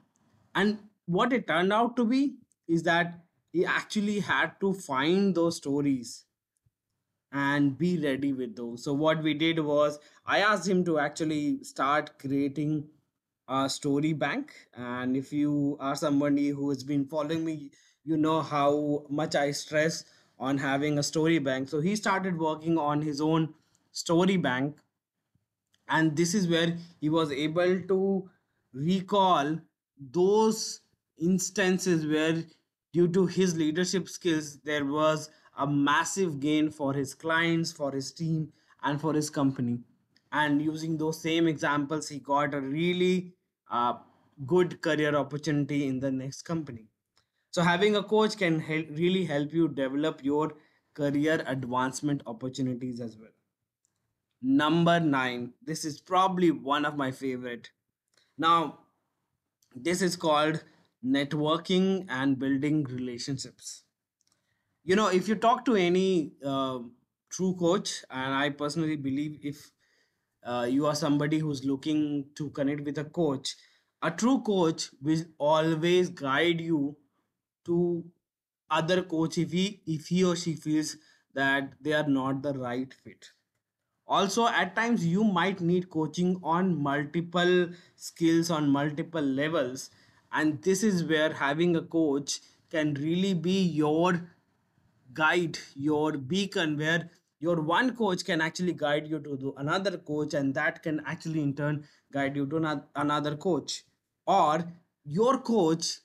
And 0.54 0.78
what 1.06 1.32
it 1.32 1.46
turned 1.46 1.72
out 1.72 1.96
to 1.96 2.04
be 2.04 2.36
is 2.68 2.82
that 2.84 3.20
he 3.52 3.64
actually 3.66 4.20
had 4.20 4.58
to 4.60 4.72
find 4.72 5.34
those 5.34 5.56
stories 5.56 6.24
and 7.34 7.78
be 7.78 7.98
ready 7.98 8.32
with 8.32 8.56
those. 8.56 8.84
So 8.84 8.94
what 8.94 9.22
we 9.22 9.34
did 9.34 9.60
was 9.60 9.98
I 10.26 10.40
asked 10.40 10.68
him 10.68 10.84
to 10.86 10.98
actually 11.00 11.64
start 11.64 12.18
creating 12.18 12.88
a 13.48 13.68
story 13.68 14.12
bank. 14.14 14.54
And 14.74 15.16
if 15.16 15.32
you 15.32 15.76
are 15.80 15.96
somebody 15.96 16.50
who 16.50 16.70
has 16.70 16.84
been 16.84 17.06
following 17.06 17.44
me, 17.44 17.72
you 18.04 18.16
know 18.16 18.42
how 18.42 19.06
much 19.10 19.34
I 19.34 19.50
stress 19.52 20.04
on 20.38 20.58
having 20.58 20.98
a 20.98 21.02
story 21.02 21.40
bank. 21.40 21.68
So 21.68 21.80
he 21.80 21.96
started 21.96 22.38
working 22.38 22.78
on 22.78 23.02
his 23.02 23.20
own 23.20 23.54
story 23.92 24.38
bank 24.38 24.78
and 25.88 26.16
this 26.16 26.34
is 26.34 26.48
where 26.48 26.76
he 27.00 27.08
was 27.08 27.30
able 27.30 27.80
to 27.82 28.30
recall 28.72 29.58
those 29.98 30.80
instances 31.18 32.06
where 32.06 32.44
due 32.92 33.08
to 33.08 33.26
his 33.26 33.56
leadership 33.56 34.08
skills 34.08 34.58
there 34.62 34.84
was 34.84 35.30
a 35.58 35.66
massive 35.66 36.40
gain 36.40 36.70
for 36.70 36.92
his 36.94 37.14
clients 37.14 37.72
for 37.72 37.92
his 37.92 38.12
team 38.12 38.52
and 38.82 39.00
for 39.00 39.12
his 39.14 39.30
company 39.30 39.78
and 40.32 40.62
using 40.62 40.96
those 40.98 41.20
same 41.20 41.46
examples 41.48 42.08
he 42.08 42.18
got 42.18 42.54
a 42.54 42.60
really 42.60 43.34
uh, 43.70 43.94
good 44.46 44.80
career 44.82 45.14
opportunity 45.14 45.86
in 45.86 46.00
the 46.00 46.10
next 46.10 46.42
company 46.42 46.88
so 47.50 47.62
having 47.62 47.96
a 47.96 48.02
coach 48.02 48.36
can 48.36 48.58
help, 48.60 48.86
really 48.90 49.24
help 49.24 49.52
you 49.52 49.68
develop 49.68 50.24
your 50.24 50.54
career 50.94 51.42
advancement 51.46 52.22
opportunities 52.26 53.00
as 53.00 53.16
well 53.18 53.30
Number 54.42 55.00
nine. 55.00 55.54
This 55.62 55.84
is 55.86 56.00
probably 56.00 56.50
one 56.50 56.84
of 56.84 56.96
my 56.96 57.10
favorite. 57.10 57.70
Now, 58.36 58.80
this 59.74 60.02
is 60.02 60.16
called 60.16 60.62
networking 61.04 62.06
and 62.10 62.38
building 62.38 62.84
relationships. 62.84 63.83
You 64.84 64.96
know, 64.96 65.08
if 65.08 65.28
you 65.28 65.34
talk 65.34 65.64
to 65.66 65.74
any 65.76 66.32
um 66.44 66.92
true 67.30 67.54
coach, 67.56 68.04
and 68.10 68.34
I 68.34 68.50
personally 68.50 68.96
believe 68.96 69.38
if 69.42 69.70
uh, 70.44 70.66
you 70.70 70.86
are 70.86 70.94
somebody 70.94 71.38
who's 71.38 71.64
looking 71.64 72.26
to 72.36 72.50
connect 72.50 72.82
with 72.82 72.98
a 72.98 73.04
coach, 73.04 73.56
a 74.02 74.10
true 74.10 74.40
coach 74.42 74.90
will 75.02 75.24
always 75.38 76.10
guide 76.10 76.60
you 76.60 76.96
to 77.66 78.04
other 78.70 79.02
coach 79.02 79.38
if 79.38 79.52
he 79.52 79.80
if 79.86 80.08
he 80.08 80.24
or 80.24 80.36
she 80.36 80.54
feels 80.54 80.96
that 81.34 81.72
they 81.80 81.92
are 81.92 82.08
not 82.08 82.42
the 82.42 82.52
right 82.54 82.92
fit. 82.94 83.30
Also 84.06 84.46
at 84.46 84.74
times 84.74 85.04
you 85.06 85.24
might 85.24 85.60
need 85.60 85.90
coaching 85.90 86.40
on 86.42 86.74
multiple 86.82 87.68
skills 87.96 88.50
on 88.50 88.68
multiple 88.70 89.20
levels 89.22 89.90
and 90.32 90.62
this 90.62 90.82
is 90.82 91.04
where 91.04 91.34
having 91.34 91.76
a 91.76 91.82
coach 91.82 92.40
can 92.70 92.94
really 92.94 93.34
be 93.34 93.62
your 93.62 94.30
guide 95.14 95.58
your 95.74 96.12
beacon 96.18 96.76
where 96.78 97.10
your 97.40 97.60
one 97.62 97.96
coach 97.96 98.24
can 98.24 98.40
actually 98.40 98.72
guide 98.72 99.06
you 99.08 99.18
to 99.20 99.36
the 99.36 99.52
another 99.58 99.98
coach 99.98 100.34
and 100.34 100.54
that 100.54 100.82
can 100.82 101.00
actually 101.06 101.42
in 101.42 101.54
turn 101.54 101.86
guide 102.12 102.36
you 102.36 102.46
to 102.46 102.56
ano- 102.56 102.88
another 102.96 103.36
coach. 103.36 103.84
Or 104.26 104.72
your 105.04 105.40
coach 105.40 105.98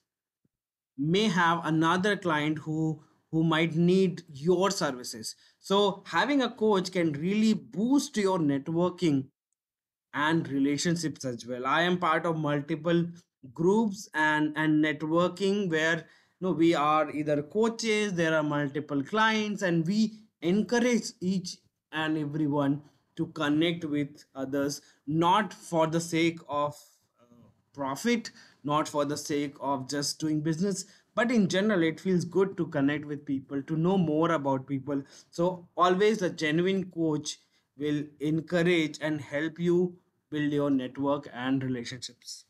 may 0.98 1.28
have 1.30 1.62
another 1.66 2.16
client 2.18 2.60
who 2.60 3.04
who 3.32 3.44
might 3.44 3.76
need 3.76 4.24
your 4.34 4.72
services. 4.72 5.36
So 5.60 6.04
having 6.08 6.42
a 6.42 6.50
coach 6.50 6.92
can 6.92 7.12
really 7.14 7.54
boost 7.54 8.18
your 8.18 8.40
networking 8.40 9.28
and 10.14 10.48
relationships 10.50 11.26
as 11.26 11.46
well. 11.46 11.66
I 11.66 11.84
am 11.84 12.00
part 12.00 12.26
of 12.26 12.38
multiple 12.38 13.06
groups 13.54 14.10
and 14.14 14.54
and 14.58 14.84
networking 14.84 15.70
where 15.70 16.08
no 16.42 16.52
we 16.52 16.74
are 16.76 17.10
either 17.12 17.42
coaches 17.42 18.14
there 18.14 18.36
are 18.36 18.44
multiple 18.44 19.04
clients 19.04 19.62
and 19.62 19.86
we 19.88 20.14
encourage 20.42 21.12
each 21.22 21.58
and 21.92 22.18
everyone 22.18 22.82
to 23.16 23.28
connect 23.28 23.84
with 23.86 24.24
others 24.36 24.82
not 25.08 25.54
for 25.54 25.88
the 25.88 26.00
sake 26.00 26.40
of 26.48 26.76
uh, 27.20 27.50
profit 27.74 28.32
not 28.64 28.88
for 28.88 29.06
the 29.06 29.18
sake 29.18 29.56
of 29.60 29.90
just 29.90 30.20
doing 30.20 30.42
business 30.42 30.86
but 31.20 31.32
in 31.32 31.48
general 31.50 31.84
it 31.84 32.00
feels 32.00 32.24
good 32.24 32.56
to 32.58 32.66
connect 32.68 33.06
with 33.06 33.26
people 33.26 33.62
to 33.64 33.76
know 33.76 33.98
more 33.98 34.32
about 34.32 34.68
people. 34.68 35.04
So 35.30 35.68
always 35.76 36.22
a 36.22 36.30
genuine 36.30 36.86
coach 36.92 37.40
will 37.78 38.04
encourage 38.22 39.00
and 39.02 39.20
help 39.20 39.60
you 39.60 39.98
build 40.30 40.54
your 40.54 40.70
network 40.70 41.28
and 41.34 41.62
relationships. 41.62 42.46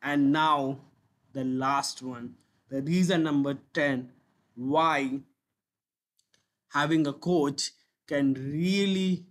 And 0.00 0.30
now 0.30 0.78
the 1.32 1.42
last 1.44 2.00
one 2.00 2.34
the 2.70 2.82
reason 2.82 3.22
number 3.22 3.54
10 3.74 4.10
why 4.54 5.20
having 6.72 7.06
a 7.06 7.12
coach 7.12 7.70
can 8.06 8.34
really 8.34 9.26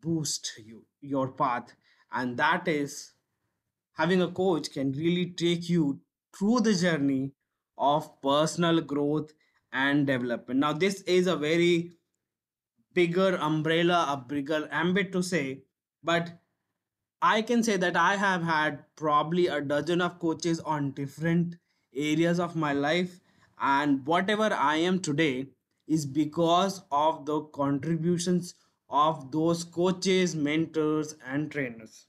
boost 0.00 0.52
you 0.64 0.84
your 1.00 1.28
path. 1.28 1.74
And 2.12 2.36
that 2.38 2.66
is 2.68 3.12
having 3.94 4.22
a 4.22 4.28
coach 4.28 4.72
can 4.72 4.92
really 4.92 5.26
take 5.26 5.68
you 5.68 6.00
through 6.36 6.60
the 6.60 6.74
journey 6.74 7.32
of 7.76 8.20
personal 8.22 8.80
growth 8.80 9.32
and 9.72 10.06
development. 10.06 10.60
Now 10.60 10.72
this 10.72 11.02
is 11.02 11.26
a 11.26 11.36
very 11.36 11.98
bigger 12.94 13.36
umbrella 13.36 14.06
a 14.08 14.16
bigger 14.16 14.68
ambit 14.72 15.12
to 15.12 15.22
say 15.22 15.62
but 16.02 16.30
I 17.20 17.42
can 17.42 17.62
say 17.62 17.76
that 17.76 17.96
I 17.96 18.16
have 18.16 18.42
had 18.42 18.84
probably 18.96 19.46
a 19.46 19.60
dozen 19.60 20.00
of 20.00 20.18
coaches 20.18 20.60
on 20.60 20.92
different 20.92 21.56
areas 21.94 22.40
of 22.40 22.56
my 22.56 22.72
life, 22.72 23.20
and 23.60 24.06
whatever 24.06 24.52
I 24.52 24.76
am 24.76 25.00
today 25.00 25.48
is 25.86 26.06
because 26.06 26.82
of 26.90 27.26
the 27.26 27.42
contributions 27.42 28.54
of 28.88 29.30
those 29.32 29.64
coaches, 29.64 30.34
mentors, 30.34 31.14
and 31.24 31.50
trainers. 31.50 32.06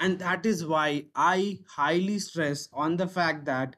And 0.00 0.18
that 0.20 0.44
is 0.46 0.64
why 0.66 1.06
I 1.14 1.60
highly 1.68 2.18
stress 2.18 2.68
on 2.72 2.96
the 2.96 3.06
fact 3.06 3.44
that 3.44 3.76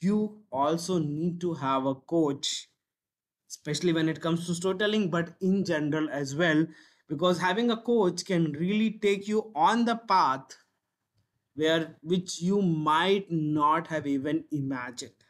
you 0.00 0.44
also 0.52 0.98
need 0.98 1.40
to 1.40 1.54
have 1.54 1.86
a 1.86 1.94
coach 1.94 2.68
especially 3.48 3.92
when 3.92 4.08
it 4.08 4.20
comes 4.22 4.46
to 4.46 4.54
storytelling 4.54 5.10
but 5.10 5.36
in 5.40 5.64
general 5.64 6.08
as 6.10 6.34
well 6.36 6.66
because 7.08 7.40
having 7.40 7.70
a 7.70 7.76
coach 7.82 8.24
can 8.24 8.52
really 8.52 8.90
take 9.00 9.28
you 9.28 9.52
on 9.54 9.84
the 9.86 9.96
path 9.96 10.56
where 11.54 11.96
which 12.02 12.40
you 12.40 12.62
might 12.62 13.30
not 13.30 13.88
have 13.88 14.06
even 14.06 14.44
imagined. 14.50 15.24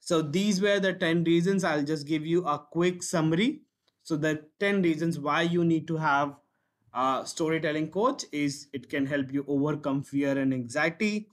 So 0.00 0.22
these 0.22 0.60
were 0.60 0.80
the 0.80 0.92
10 0.92 1.24
reasons. 1.24 1.64
I'll 1.64 1.84
just 1.84 2.06
give 2.06 2.26
you 2.26 2.44
a 2.44 2.58
quick 2.58 3.02
summary. 3.02 3.62
So 4.02 4.16
the 4.16 4.46
10 4.58 4.82
reasons 4.82 5.18
why 5.18 5.42
you 5.42 5.64
need 5.64 5.86
to 5.88 5.96
have 5.96 6.36
a 6.92 7.22
storytelling 7.24 7.90
coach 7.90 8.24
is 8.32 8.68
it 8.72 8.88
can 8.88 9.06
help 9.06 9.32
you 9.32 9.44
overcome 9.46 10.02
fear 10.02 10.36
and 10.38 10.52
anxiety. 10.52 11.28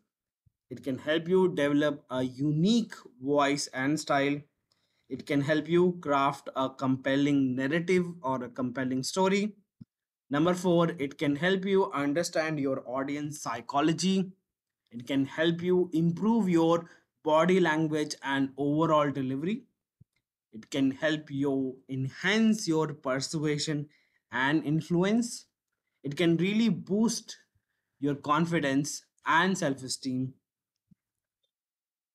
It 0.69 0.83
can 0.83 0.99
help 0.99 1.27
you 1.27 1.53
develop 1.55 2.05
a 2.09 2.23
unique 2.23 2.95
voice 3.21 3.67
and 3.67 3.99
style. 3.99 4.41
It 5.09 5.25
can 5.25 5.41
help 5.41 5.69
you 5.69 5.99
craft 6.01 6.49
a 6.55 6.69
compelling 6.69 7.55
narrative 7.55 8.05
or 8.21 8.43
a 8.43 8.49
compelling 8.49 9.03
story. 9.03 9.55
Number 10.29 10.53
four, 10.53 10.89
it 10.91 11.17
can 11.17 11.35
help 11.35 11.65
you 11.65 11.91
understand 11.91 12.59
your 12.59 12.83
audience 12.87 13.41
psychology. 13.41 14.31
It 14.91 15.07
can 15.07 15.25
help 15.25 15.61
you 15.61 15.89
improve 15.93 16.49
your 16.49 16.89
body 17.23 17.59
language 17.59 18.15
and 18.23 18.51
overall 18.57 19.11
delivery. 19.11 19.63
It 20.53 20.69
can 20.71 20.91
help 20.91 21.31
you 21.31 21.79
enhance 21.89 22.67
your 22.67 22.93
persuasion 22.93 23.89
and 24.31 24.65
influence. 24.65 25.47
It 26.03 26.17
can 26.17 26.37
really 26.37 26.69
boost 26.69 27.37
your 27.99 28.15
confidence 28.15 29.05
and 29.25 29.57
self 29.57 29.83
esteem 29.83 30.33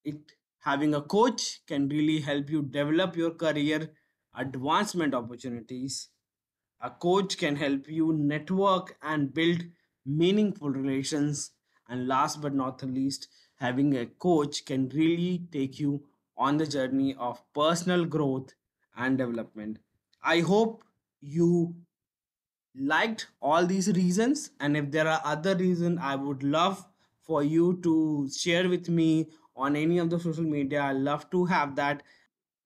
it 0.04 0.32
having 0.60 0.94
a 0.94 1.02
coach 1.02 1.60
can 1.66 1.88
really 1.88 2.20
help 2.20 2.48
you 2.50 2.62
develop 2.62 3.16
your 3.16 3.30
career 3.32 3.90
advancement 4.34 5.14
opportunities 5.14 6.08
a 6.82 6.90
coach 6.90 7.38
can 7.38 7.56
help 7.56 7.88
you 7.88 8.12
network 8.12 8.96
and 9.02 9.32
build 9.32 9.62
meaningful 10.04 10.70
relations. 10.70 11.52
And 11.88 12.08
last 12.08 12.40
but 12.40 12.54
not 12.54 12.78
the 12.78 12.86
least 12.86 13.28
having 13.56 13.96
a 13.96 14.06
coach 14.06 14.64
can 14.64 14.88
really 14.88 15.46
take 15.52 15.78
you 15.78 16.04
on 16.36 16.56
the 16.56 16.66
journey 16.66 17.14
of 17.18 17.42
personal 17.52 18.04
growth 18.04 18.54
and 18.96 19.16
development. 19.16 19.78
I 20.22 20.40
hope 20.40 20.84
you 21.20 21.76
liked 22.74 23.28
all 23.40 23.66
these 23.66 23.88
reasons. 23.88 24.50
And 24.58 24.76
if 24.76 24.90
there 24.90 25.06
are 25.06 25.20
other 25.24 25.54
reasons 25.54 25.98
i 26.02 26.14
would 26.16 26.42
love 26.42 26.84
for 27.20 27.42
you 27.42 27.78
to 27.82 28.28
share 28.36 28.68
with 28.68 28.88
me 28.88 29.30
on 29.54 29.76
any 29.76 29.98
of 29.98 30.10
the 30.10 30.18
social 30.18 30.44
media. 30.44 30.80
I 30.80 30.92
love 30.92 31.30
to 31.30 31.44
have 31.44 31.76
that. 31.76 32.02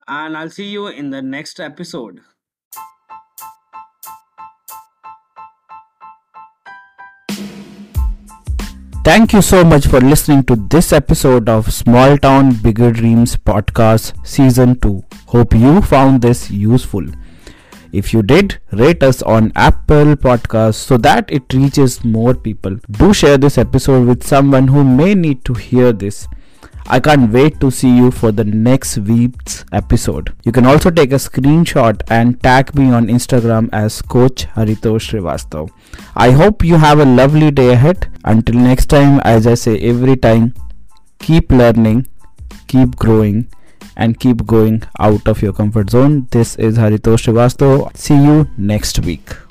And 0.09 0.37
i'll 0.37 0.51
see 0.51 0.69
you 0.69 0.87
in 0.87 1.11
the 1.11 1.21
next 1.21 1.61
episode 1.61 2.21
Thank 9.07 9.33
you 9.33 9.41
so 9.41 9.65
much 9.65 9.87
for 9.87 10.01
listening 10.01 10.43
to 10.47 10.57
this 10.57 10.93
episode 10.93 11.49
of 11.49 11.73
Small 11.73 12.19
Town 12.19 12.55
Bigger 12.55 12.91
Dreams 12.91 13.37
podcast 13.37 14.15
season 14.27 14.81
2. 14.81 15.05
Hope 15.27 15.55
you 15.55 15.81
found 15.81 16.23
this 16.23 16.51
useful. 16.51 17.07
If 17.93 18.13
you 18.13 18.25
did, 18.25 18.59
rate 18.73 19.05
us 19.05 19.23
on 19.23 19.53
Apple 19.55 20.17
Podcasts 20.17 20.75
so 20.75 20.97
that 20.97 21.31
it 21.31 21.55
reaches 21.55 22.05
more 22.05 22.35
people. 22.35 22.81
Do 22.91 23.15
share 23.15 23.39
this 23.39 23.59
episode 23.59 24.09
with 24.09 24.27
someone 24.27 24.67
who 24.67 24.83
may 24.83 25.15
need 25.15 25.45
to 25.45 25.55
hear 25.55 25.93
this. 25.93 26.27
I 26.89 27.01
can't 27.01 27.33
wait 27.33 27.59
to 27.61 27.71
see 27.71 27.91
you 27.97 28.13
for 28.13 28.31
the 28.31 28.45
next 28.45 28.99
week's 28.99 29.65
episode. 29.73 30.33
You 30.45 30.53
can 30.53 30.67
also 30.67 30.89
take 30.89 31.11
a 31.11 31.17
screenshot 31.17 32.01
and 32.09 32.41
tag 32.43 32.75
me 32.77 32.93
on 32.93 33.09
Instagram 33.09 33.69
as 33.73 34.01
Coach 34.01 34.47
Haritosh 34.55 35.09
Srivastav. 35.11 35.71
I 36.15 36.31
hope 36.31 36.63
you 36.65 36.77
have 36.77 37.01
a 37.01 37.05
lovely 37.05 37.51
day 37.51 37.73
ahead. 37.73 38.09
Until 38.25 38.55
next 38.55 38.87
time, 38.87 39.21
as 39.25 39.49
I 39.49 39.55
say 39.55 39.81
every 39.81 40.17
time, 40.17 40.55
keep 41.19 41.51
learning, 41.51 42.07
keep 42.69 42.95
growing, 42.95 43.49
and 43.97 44.21
keep 44.21 44.47
going 44.47 44.85
out 45.01 45.27
of 45.27 45.43
your 45.43 45.53
comfort 45.53 45.91
zone. 45.91 46.29
This 46.31 46.55
is 46.55 46.79
Haritosh 46.79 47.27
Srivastav. 47.27 47.97
See 47.97 48.15
you 48.15 48.49
next 48.57 49.01
week. 49.01 49.46